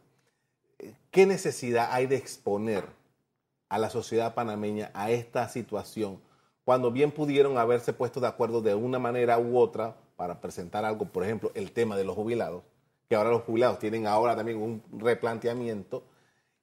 ¿Qué 1.12 1.24
necesidad 1.24 1.90
hay 1.92 2.06
de 2.06 2.16
exponer 2.16 2.84
a 3.68 3.78
la 3.78 3.90
sociedad 3.90 4.34
panameña 4.34 4.90
a 4.94 5.12
esta 5.12 5.48
situación 5.48 6.20
cuando 6.64 6.90
bien 6.90 7.12
pudieron 7.12 7.56
haberse 7.56 7.92
puesto 7.92 8.20
de 8.20 8.26
acuerdo 8.26 8.60
de 8.60 8.74
una 8.74 8.98
manera 8.98 9.38
u 9.38 9.58
otra 9.58 9.96
para 10.16 10.40
presentar 10.40 10.84
algo, 10.84 11.06
por 11.06 11.22
ejemplo, 11.22 11.52
el 11.54 11.70
tema 11.70 11.96
de 11.96 12.04
los 12.04 12.16
jubilados, 12.16 12.62
que 13.08 13.16
ahora 13.16 13.30
los 13.30 13.42
jubilados 13.42 13.78
tienen 13.78 14.06
ahora 14.06 14.36
también 14.36 14.58
un 14.58 14.82
replanteamiento, 14.92 16.04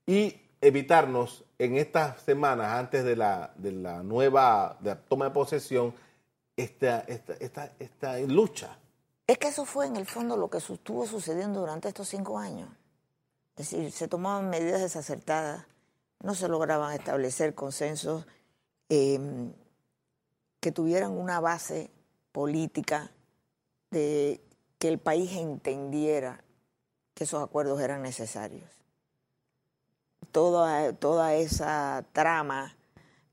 y 0.05 0.39
evitarnos 0.61 1.43
en 1.57 1.77
estas 1.77 2.21
semanas 2.21 2.73
antes 2.73 3.03
de 3.03 3.15
la, 3.15 3.53
de 3.55 3.71
la 3.71 4.03
nueva 4.03 4.77
toma 5.07 5.25
de 5.25 5.31
posesión 5.31 5.93
esta, 6.55 6.99
esta, 7.01 7.71
esta, 7.79 8.19
lucha. 8.19 8.77
Es 9.27 9.37
que 9.37 9.47
eso 9.47 9.65
fue 9.65 9.87
en 9.87 9.95
el 9.95 10.05
fondo 10.05 10.37
lo 10.37 10.49
que 10.49 10.57
estuvo 10.57 11.05
sucediendo 11.05 11.59
durante 11.59 11.87
estos 11.87 12.07
cinco 12.07 12.37
años. 12.37 12.69
Es 13.55 13.69
decir, 13.69 13.91
se 13.91 14.07
tomaban 14.07 14.49
medidas 14.49 14.81
desacertadas, 14.81 15.65
no 16.21 16.35
se 16.35 16.47
lograban 16.47 16.93
establecer 16.93 17.55
consensos 17.55 18.25
em, 18.89 19.51
que 20.59 20.71
tuvieran 20.71 21.11
una 21.11 21.39
base 21.39 21.89
política 22.31 23.11
de 23.91 24.44
que 24.85 24.89
el 24.89 24.99
país 24.99 25.31
entendiera 25.31 26.43
que 27.15 27.23
esos 27.23 27.41
acuerdos 27.41 27.81
eran 27.81 28.03
necesarios. 28.03 28.69
Toda, 30.31 30.93
toda 30.93 31.33
esa 31.33 32.05
trama 32.13 32.77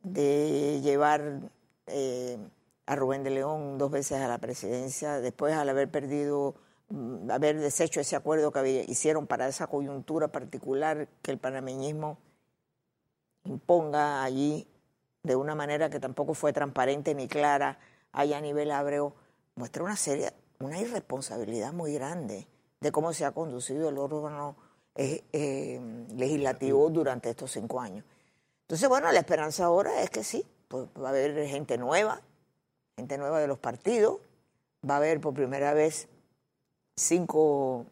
de 0.03 0.81
llevar 0.81 1.51
eh, 1.89 2.39
a 2.87 2.97
Rubén 2.97 3.23
de 3.23 3.29
León 3.29 3.77
dos 3.77 3.91
veces 3.91 4.19
a 4.23 4.29
la 4.29 4.39
presidencia, 4.39 5.21
después 5.21 5.53
al 5.53 5.69
haber 5.69 5.91
perdido, 5.91 6.55
mm, 6.89 7.31
haber 7.31 7.61
deshecho 7.61 8.01
ese 8.01 8.17
acuerdo 8.17 8.51
que 8.51 8.87
hicieron 8.89 9.27
para 9.27 9.47
esa 9.47 9.67
coyuntura 9.67 10.29
particular 10.29 11.07
que 11.21 11.33
el 11.33 11.39
panameñismo 11.39 12.17
imponga 13.45 14.25
allí 14.25 14.67
de 15.23 15.37
una 15.37 15.55
manera 15.55 15.91
que 15.91 16.01
tampoco 16.01 16.33
fue 16.33 16.55
transparente 16.55 17.15
ni 17.15 17.29
clara 17.29 17.79
allá 18.11 18.39
a 18.39 18.41
nivel 18.41 18.71
Abreu, 18.71 19.13
muestra 19.55 19.85
una 19.85 19.97
seria, 19.97 20.33
una 20.63 20.81
irresponsabilidad 20.81 21.73
muy 21.73 21.95
grande 21.95 22.47
de 22.81 22.93
cómo 22.93 23.13
se 23.13 23.25
ha 23.25 23.33
conducido 23.33 23.89
el 23.89 23.99
órgano 23.99 24.57
eh, 24.95 25.25
eh, 25.33 25.81
legislativo 26.15 26.89
durante 26.91 27.31
estos 27.31 27.53
cinco 27.53 27.81
años. 27.81 28.05
Entonces, 28.63 28.89
bueno, 28.89 29.11
la 29.11 29.19
esperanza 29.19 29.65
ahora 29.65 30.03
es 30.03 30.11
que 30.11 30.25
sí, 30.25 30.45
pues 30.69 30.87
va 31.01 31.09
a 31.09 31.11
haber 31.11 31.47
gente 31.47 31.79
nueva, 31.79 32.23
gente 32.97 33.19
nueva 33.19 33.41
de 33.41 33.47
los 33.47 33.59
partidos, 33.59 34.19
va 34.89 34.95
a 34.95 34.97
haber 34.99 35.21
por 35.21 35.35
primera 35.35 35.75
vez 35.75 36.09
cinco 36.97 37.87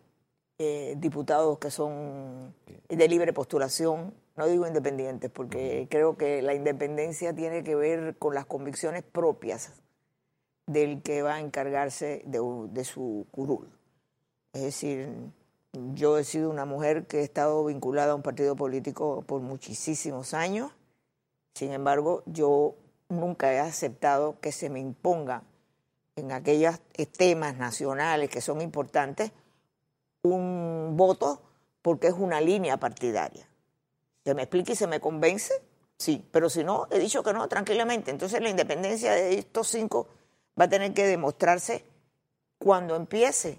eh, 0.58 0.94
diputados 0.98 1.58
que 1.58 1.70
son 1.70 2.54
de 2.88 3.08
libre 3.08 3.32
postulación, 3.32 4.14
no 4.36 4.46
digo 4.46 4.66
independientes, 4.66 5.30
porque 5.30 5.86
creo 5.90 6.16
que 6.16 6.42
la 6.42 6.54
independencia 6.54 7.34
tiene 7.34 7.62
que 7.64 7.74
ver 7.74 8.16
con 8.18 8.34
las 8.34 8.46
convicciones 8.46 9.02
propias 9.02 9.72
del 10.66 11.02
que 11.02 11.22
va 11.22 11.34
a 11.34 11.40
encargarse 11.40 12.22
de, 12.26 12.84
su 12.84 13.26
curul. 13.30 13.68
Es 14.52 14.62
decir, 14.62 15.08
yo 15.94 16.18
he 16.18 16.24
sido 16.24 16.50
una 16.50 16.64
mujer 16.64 17.06
que 17.06 17.20
he 17.20 17.22
estado 17.22 17.64
vinculada 17.64 18.12
a 18.12 18.14
un 18.14 18.22
partido 18.22 18.56
político 18.56 19.22
por 19.26 19.40
muchísimos 19.40 20.34
años, 20.34 20.72
sin 21.54 21.72
embargo, 21.72 22.22
yo 22.26 22.74
nunca 23.08 23.52
he 23.52 23.58
aceptado 23.58 24.40
que 24.40 24.52
se 24.52 24.70
me 24.70 24.80
imponga 24.80 25.42
en 26.16 26.32
aquellos 26.32 26.80
temas 27.16 27.56
nacionales 27.56 28.30
que 28.30 28.40
son 28.40 28.60
importantes 28.60 29.32
un 30.22 30.94
voto 30.96 31.42
porque 31.82 32.08
es 32.08 32.14
una 32.14 32.40
línea 32.40 32.76
partidaria. 32.76 33.48
Se 34.24 34.34
me 34.34 34.42
explique 34.42 34.72
y 34.72 34.76
se 34.76 34.86
me 34.86 35.00
convence, 35.00 35.54
sí, 35.96 36.26
pero 36.30 36.50
si 36.50 36.62
no, 36.62 36.86
he 36.90 36.98
dicho 36.98 37.22
que 37.22 37.32
no, 37.32 37.48
tranquilamente. 37.48 38.10
Entonces 38.10 38.40
la 38.40 38.50
independencia 38.50 39.12
de 39.12 39.38
estos 39.38 39.68
cinco 39.68 40.08
va 40.60 40.64
a 40.66 40.68
tener 40.68 40.92
que 40.92 41.06
demostrarse 41.06 41.84
cuando 42.58 42.94
empiece 42.94 43.58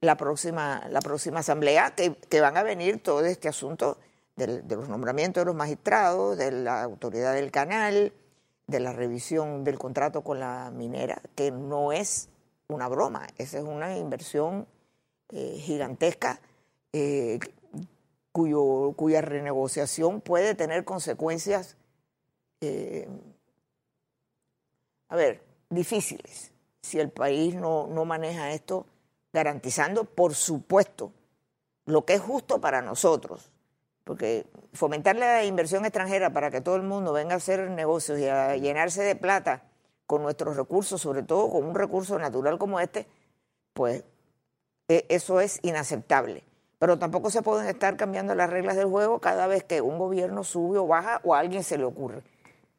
la 0.00 0.16
próxima, 0.16 0.84
la 0.90 1.00
próxima 1.00 1.40
asamblea, 1.40 1.94
que, 1.94 2.40
van 2.40 2.56
a 2.56 2.64
venir 2.64 3.00
todo 3.00 3.24
este 3.24 3.48
asunto 3.48 3.98
de, 4.34 4.62
los 4.68 4.88
nombramientos 4.88 5.42
de 5.42 5.44
los 5.44 5.54
magistrados, 5.54 6.36
de 6.36 6.50
la 6.50 6.82
autoridad 6.82 7.34
del 7.34 7.52
canal, 7.52 8.12
de 8.66 8.80
la 8.80 8.92
revisión 8.92 9.62
del 9.62 9.78
contrato 9.78 10.22
con 10.22 10.40
la 10.40 10.72
minera, 10.74 11.22
que 11.36 11.52
no 11.52 11.92
es 11.92 12.28
una 12.66 12.88
broma, 12.88 13.28
esa 13.38 13.58
es 13.58 13.64
una 13.64 13.96
inversión 13.96 14.66
eh, 15.28 15.56
gigantesca 15.58 16.40
eh, 16.92 17.38
cuyo, 18.32 18.94
cuya 18.96 19.20
renegociación 19.20 20.20
puede 20.20 20.56
tener 20.56 20.84
consecuencias, 20.84 21.76
eh, 22.60 23.08
a 25.08 25.14
ver, 25.16 25.51
difíciles 25.74 26.52
si 26.82 26.98
el 26.98 27.10
país 27.10 27.54
no, 27.54 27.86
no 27.86 28.04
maneja 28.04 28.52
esto, 28.52 28.86
garantizando, 29.32 30.04
por 30.04 30.34
supuesto, 30.34 31.12
lo 31.86 32.04
que 32.04 32.14
es 32.14 32.20
justo 32.20 32.60
para 32.60 32.82
nosotros. 32.82 33.50
Porque 34.04 34.46
fomentar 34.72 35.16
la 35.16 35.44
inversión 35.44 35.84
extranjera 35.84 36.32
para 36.32 36.50
que 36.50 36.60
todo 36.60 36.76
el 36.76 36.82
mundo 36.82 37.12
venga 37.12 37.34
a 37.34 37.36
hacer 37.36 37.70
negocios 37.70 38.18
y 38.18 38.26
a 38.28 38.56
llenarse 38.56 39.02
de 39.02 39.14
plata 39.14 39.62
con 40.06 40.22
nuestros 40.22 40.56
recursos, 40.56 41.00
sobre 41.00 41.22
todo 41.22 41.50
con 41.50 41.64
un 41.64 41.74
recurso 41.74 42.18
natural 42.18 42.58
como 42.58 42.80
este, 42.80 43.06
pues 43.72 44.04
e, 44.88 45.06
eso 45.08 45.40
es 45.40 45.60
inaceptable. 45.62 46.42
Pero 46.78 46.98
tampoco 46.98 47.30
se 47.30 47.42
pueden 47.42 47.68
estar 47.68 47.96
cambiando 47.96 48.34
las 48.34 48.50
reglas 48.50 48.76
del 48.76 48.86
juego 48.86 49.20
cada 49.20 49.46
vez 49.46 49.62
que 49.62 49.80
un 49.80 49.98
gobierno 49.98 50.42
sube 50.42 50.78
o 50.78 50.86
baja 50.88 51.20
o 51.22 51.34
a 51.34 51.38
alguien 51.38 51.62
se 51.62 51.78
le 51.78 51.84
ocurre. 51.84 52.22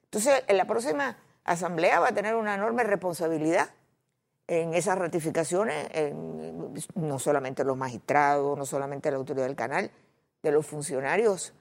Entonces, 0.03 0.43
en 0.47 0.57
la 0.57 0.65
próxima 0.65 1.17
Asamblea 1.45 2.00
va 2.00 2.09
a 2.09 2.13
tener 2.13 2.35
una 2.35 2.55
enorme 2.55 2.83
responsabilidad 2.83 3.69
en 4.47 4.73
esas 4.73 4.97
ratificaciones, 4.97 5.88
no 6.95 7.19
solamente 7.19 7.63
los 7.63 7.77
magistrados, 7.77 8.57
no 8.57 8.65
solamente 8.65 9.09
la 9.09 9.17
autoridad 9.17 9.47
del 9.47 9.55
canal, 9.55 9.89
de 10.41 10.51
los 10.51 10.65
funcionarios 10.65 11.53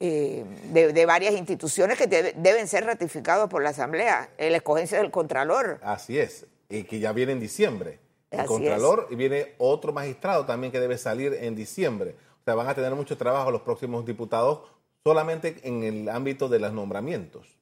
eh, 0.00 0.44
de, 0.72 1.06
varias 1.06 1.34
instituciones 1.34 1.98
que 1.98 2.06
deben 2.06 2.68
ser 2.68 2.84
ratificados 2.84 3.50
por 3.50 3.62
la 3.62 3.70
Asamblea, 3.70 4.30
la 4.38 4.56
escogencia 4.56 4.98
del 4.98 5.10
Contralor. 5.10 5.80
Así 5.82 6.18
es, 6.18 6.46
y 6.68 6.84
que 6.84 7.00
ya 7.00 7.12
viene 7.12 7.32
en 7.32 7.40
diciembre. 7.40 7.98
El 8.30 8.46
Contralor 8.46 9.08
y 9.10 9.16
viene 9.16 9.54
otro 9.58 9.92
magistrado 9.92 10.46
también 10.46 10.70
que 10.70 10.78
debe 10.78 10.98
salir 10.98 11.34
en 11.34 11.56
diciembre. 11.56 12.14
O 12.42 12.44
sea, 12.44 12.54
van 12.54 12.68
a 12.68 12.74
tener 12.74 12.94
mucho 12.94 13.16
trabajo 13.16 13.50
los 13.50 13.62
próximos 13.62 14.06
diputados 14.06 14.70
solamente 15.02 15.56
en 15.64 15.82
el 15.82 16.08
ámbito 16.08 16.48
de 16.48 16.60
los 16.60 16.72
nombramientos. 16.72 17.57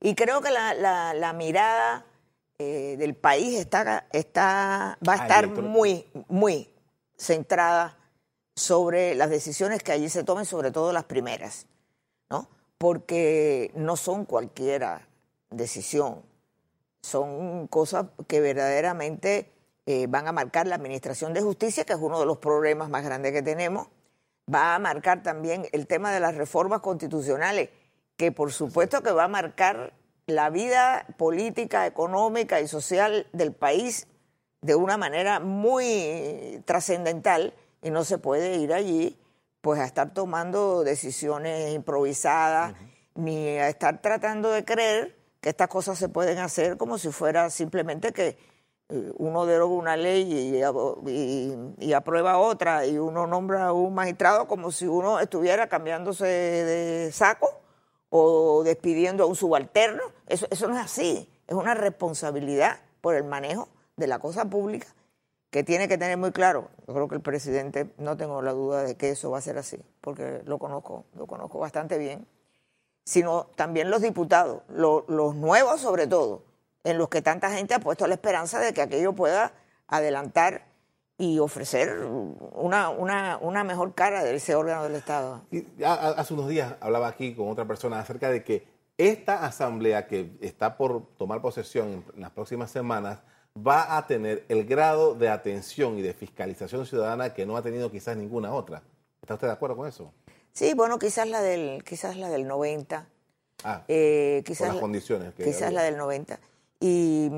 Y 0.00 0.14
creo 0.14 0.40
que 0.40 0.50
la, 0.50 1.32
mirada 1.34 2.04
eh, 2.58 2.96
del 2.98 3.14
país 3.14 3.58
está, 3.58 4.06
está, 4.12 4.98
va 5.06 5.12
a 5.14 5.16
estar 5.16 5.48
muy, 5.48 6.06
muy 6.28 6.70
centrada 7.16 7.96
sobre 8.54 9.14
las 9.14 9.30
decisiones 9.30 9.82
que 9.82 9.92
allí 9.92 10.08
se 10.08 10.24
tomen, 10.24 10.44
sobre 10.44 10.70
todo 10.70 10.92
las 10.92 11.04
primeras, 11.04 11.66
¿no? 12.30 12.48
Porque 12.78 13.72
no 13.74 13.96
son 13.96 14.24
cualquiera 14.24 15.08
decisión, 15.50 16.22
son 17.00 17.66
cosas 17.68 18.06
que 18.26 18.40
verdaderamente 18.40 19.50
eh, 19.86 20.06
van 20.08 20.28
a 20.28 20.32
marcar 20.32 20.66
la 20.66 20.76
Administración 20.76 21.34
de 21.34 21.42
Justicia, 21.42 21.84
que 21.84 21.92
es 21.92 21.98
uno 22.00 22.20
de 22.20 22.26
los 22.26 22.38
problemas 22.38 22.88
más 22.88 23.04
grandes 23.04 23.32
que 23.32 23.42
tenemos, 23.42 23.88
va 24.52 24.74
a 24.74 24.78
marcar 24.78 25.22
también 25.22 25.66
el 25.72 25.86
tema 25.86 26.12
de 26.12 26.20
las 26.20 26.34
reformas 26.34 26.80
constitucionales, 26.80 27.70
que 28.16 28.32
por 28.32 28.52
supuesto 28.52 29.02
que 29.02 29.12
va 29.12 29.24
a 29.24 29.28
marcar 29.28 29.92
la 30.26 30.50
vida 30.50 31.06
política, 31.18 31.86
económica 31.86 32.60
y 32.60 32.68
social 32.68 33.26
del 33.32 33.52
país 33.52 34.06
de 34.62 34.74
una 34.74 34.96
manera 34.96 35.40
muy 35.40 36.62
trascendental 36.64 37.52
y 37.82 37.90
no 37.90 38.04
se 38.04 38.18
puede 38.18 38.56
ir 38.56 38.72
allí 38.72 39.18
pues 39.60 39.80
a 39.80 39.84
estar 39.84 40.14
tomando 40.14 40.84
decisiones 40.84 41.74
improvisadas 41.74 42.74
ni 43.14 43.48
a 43.48 43.68
estar 43.68 44.00
tratando 44.00 44.50
de 44.50 44.64
creer 44.64 45.16
que 45.40 45.50
estas 45.50 45.68
cosas 45.68 45.98
se 45.98 46.08
pueden 46.08 46.38
hacer 46.38 46.78
como 46.78 46.96
si 46.98 47.10
fuera 47.10 47.50
simplemente 47.50 48.12
que 48.12 48.38
eh, 48.88 49.12
uno 49.16 49.44
deroga 49.46 49.74
una 49.74 49.96
ley 49.96 50.60
y, 51.78 51.92
aprueba 51.92 52.38
otra 52.38 52.86
y 52.86 52.98
uno 52.98 53.26
nombra 53.26 53.66
a 53.66 53.72
un 53.72 53.94
magistrado 53.94 54.46
como 54.46 54.70
si 54.70 54.86
uno 54.86 55.20
estuviera 55.20 55.68
cambiándose 55.68 56.24
de 56.26 57.12
saco 57.12 57.63
o 58.16 58.62
despidiendo 58.62 59.24
a 59.24 59.26
un 59.26 59.34
subalterno. 59.34 60.02
Eso, 60.28 60.46
eso 60.48 60.68
no 60.68 60.74
es 60.78 60.84
así. 60.84 61.28
Es 61.48 61.54
una 61.56 61.74
responsabilidad 61.74 62.78
por 63.00 63.16
el 63.16 63.24
manejo 63.24 63.68
de 63.96 64.06
la 64.06 64.20
cosa 64.20 64.44
pública 64.44 64.86
que 65.50 65.64
tiene 65.64 65.88
que 65.88 65.98
tener 65.98 66.16
muy 66.16 66.30
claro. 66.30 66.68
Yo 66.86 66.94
creo 66.94 67.08
que 67.08 67.16
el 67.16 67.20
presidente, 67.20 67.92
no 67.98 68.16
tengo 68.16 68.40
la 68.40 68.52
duda 68.52 68.84
de 68.84 68.96
que 68.96 69.10
eso 69.10 69.32
va 69.32 69.38
a 69.38 69.40
ser 69.40 69.58
así, 69.58 69.78
porque 70.00 70.42
lo 70.44 70.60
conozco, 70.60 71.06
lo 71.16 71.26
conozco 71.26 71.58
bastante 71.58 71.98
bien, 71.98 72.26
sino 73.04 73.48
también 73.56 73.90
los 73.90 74.00
diputados, 74.00 74.62
los 74.68 75.34
nuevos 75.34 75.80
sobre 75.80 76.06
todo 76.06 76.44
en 76.84 76.98
los 76.98 77.08
que 77.08 77.20
tanta 77.20 77.50
gente 77.50 77.74
ha 77.74 77.80
puesto 77.80 78.06
la 78.06 78.14
esperanza 78.14 78.60
de 78.60 78.72
que 78.72 78.82
aquello 78.82 79.12
pueda 79.12 79.52
adelantar 79.88 80.66
y 81.16 81.38
ofrecer 81.38 82.04
una, 82.52 82.90
una, 82.90 83.38
una 83.40 83.64
mejor 83.64 83.94
cara 83.94 84.24
de 84.24 84.34
ese 84.34 84.54
órgano 84.54 84.84
del 84.84 84.96
Estado. 84.96 85.42
Y 85.50 85.64
hace 85.84 86.34
unos 86.34 86.48
días 86.48 86.74
hablaba 86.80 87.08
aquí 87.08 87.34
con 87.34 87.48
otra 87.48 87.66
persona 87.66 88.00
acerca 88.00 88.30
de 88.30 88.42
que 88.42 88.66
esta 88.98 89.44
asamblea 89.44 90.06
que 90.06 90.36
está 90.40 90.76
por 90.76 91.06
tomar 91.16 91.40
posesión 91.40 92.04
en 92.14 92.20
las 92.20 92.30
próximas 92.30 92.70
semanas 92.70 93.20
va 93.56 93.96
a 93.96 94.06
tener 94.06 94.44
el 94.48 94.64
grado 94.64 95.14
de 95.14 95.28
atención 95.28 95.98
y 95.98 96.02
de 96.02 96.12
fiscalización 96.14 96.86
ciudadana 96.86 97.34
que 97.34 97.46
no 97.46 97.56
ha 97.56 97.62
tenido 97.62 97.90
quizás 97.90 98.16
ninguna 98.16 98.52
otra. 98.52 98.82
¿Está 99.22 99.34
usted 99.34 99.46
de 99.46 99.52
acuerdo 99.52 99.76
con 99.76 99.88
eso? 99.88 100.12
Sí, 100.52 100.74
bueno, 100.74 100.98
quizás 100.98 101.28
la 101.28 101.40
del, 101.40 101.82
quizás 101.84 102.16
la 102.16 102.28
del 102.28 102.46
90. 102.46 103.06
Ah, 103.64 103.82
eh, 103.88 104.42
quizás 104.44 104.68
las 104.68 104.78
condiciones. 104.78 105.34
Que 105.34 105.44
quizás 105.44 105.72
la 105.72 105.82
del 105.82 105.96
90. 105.96 106.38
Y 106.80 107.30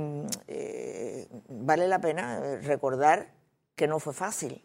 eh, 0.49 1.29
vale 1.49 1.87
la 1.89 2.01
pena 2.01 2.59
recordar 2.63 3.36
que 3.77 3.87
no 3.87 4.01
fue 4.01 4.13
fácil, 4.13 4.65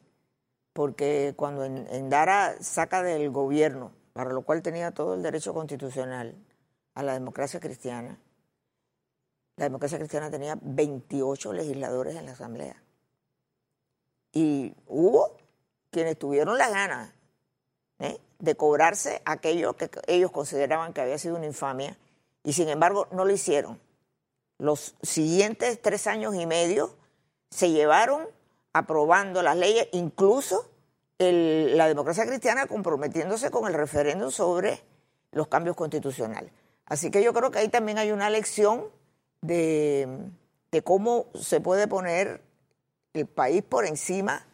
porque 0.73 1.33
cuando 1.35 1.65
Endara 1.65 2.55
saca 2.61 3.03
del 3.03 3.29
gobierno, 3.29 3.91
para 4.13 4.31
lo 4.31 4.41
cual 4.41 4.61
tenía 4.61 4.91
todo 4.91 5.13
el 5.13 5.21
derecho 5.21 5.53
constitucional, 5.53 6.35
a 6.93 7.03
la 7.03 7.13
democracia 7.13 7.59
cristiana, 7.59 8.19
la 9.57 9.65
democracia 9.65 9.97
cristiana 9.97 10.31
tenía 10.31 10.57
28 10.61 11.53
legisladores 11.53 12.15
en 12.15 12.25
la 12.25 12.31
Asamblea. 12.31 12.81
Y 14.33 14.73
hubo 14.87 15.37
quienes 15.91 16.17
tuvieron 16.17 16.57
la 16.57 16.69
gana 16.69 17.13
¿eh? 17.99 18.19
de 18.39 18.55
cobrarse 18.55 19.21
aquello 19.25 19.75
que 19.75 19.89
ellos 20.07 20.31
consideraban 20.31 20.93
que 20.93 21.01
había 21.01 21.17
sido 21.17 21.35
una 21.35 21.45
infamia, 21.45 21.97
y 22.43 22.53
sin 22.53 22.69
embargo 22.69 23.07
no 23.11 23.25
lo 23.25 23.33
hicieron 23.33 23.79
los 24.61 24.93
siguientes 25.01 25.81
tres 25.81 26.05
años 26.05 26.35
y 26.35 26.45
medio 26.45 26.95
se 27.49 27.71
llevaron 27.71 28.27
aprobando 28.73 29.41
las 29.41 29.57
leyes, 29.57 29.87
incluso 29.91 30.69
la 31.19 31.87
democracia 31.87 32.25
cristiana 32.25 32.65
comprometiéndose 32.65 33.51
con 33.51 33.67
el 33.67 33.73
referéndum 33.75 34.31
sobre 34.31 34.81
los 35.31 35.47
cambios 35.47 35.75
constitucionales. 35.75 36.51
Así 36.85 37.11
que 37.11 37.23
yo 37.23 37.33
creo 37.33 37.51
que 37.51 37.59
ahí 37.59 37.69
también 37.69 37.97
hay 37.99 38.11
una 38.11 38.29
lección 38.29 38.85
de, 39.41 40.07
cómo 40.83 41.27
se 41.39 41.61
puede 41.61 41.87
poner 41.87 42.41
el 43.13 43.27
país 43.27 43.63
por 43.63 43.85
encima 43.85 44.45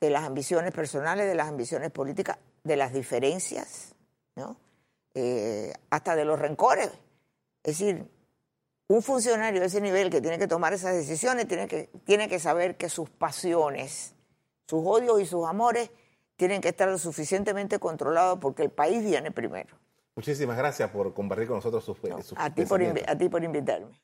de 0.00 0.10
las 0.10 0.24
ambiciones 0.24 0.72
personales, 0.72 1.26
de 1.26 1.34
las 1.34 1.48
ambiciones 1.48 1.90
políticas, 1.90 2.38
de 2.64 2.76
las 2.76 2.92
diferencias, 2.92 3.94
¿no? 4.36 4.56
Eh, 5.14 5.72
hasta 5.90 6.16
de 6.16 6.24
los 6.24 6.38
rencores. 6.38 6.90
Es 7.62 7.78
decir, 7.78 8.06
un 8.88 9.02
funcionario 9.02 9.60
de 9.60 9.66
ese 9.66 9.80
nivel 9.80 10.10
que 10.10 10.20
tiene 10.20 10.38
que 10.38 10.46
tomar 10.46 10.72
esas 10.72 10.94
decisiones 10.94 11.48
tiene 11.48 11.68
que, 11.68 11.88
tiene 12.04 12.28
que 12.28 12.38
saber 12.38 12.76
que 12.76 12.88
sus 12.88 13.08
pasiones, 13.10 14.14
sus 14.68 14.82
odios 14.84 15.20
y 15.20 15.26
sus 15.26 15.46
amores 15.46 15.90
tienen 16.36 16.60
que 16.60 16.68
estar 16.68 16.88
lo 16.88 16.98
suficientemente 16.98 17.78
controlados 17.78 18.38
porque 18.38 18.62
el 18.62 18.70
país 18.70 19.02
viene 19.04 19.30
primero. 19.30 19.76
Muchísimas 20.16 20.56
gracias 20.56 20.90
por 20.90 21.12
compartir 21.14 21.48
con 21.48 21.56
nosotros 21.56 21.84
sus, 21.84 21.96
a, 22.36 22.54
ti 22.54 22.64
por, 22.66 22.82
a 22.82 23.18
ti 23.18 23.28
por 23.28 23.42
invitarme. 23.42 24.00